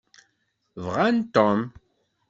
Bɣan 0.85 1.17
Tom. 1.33 1.59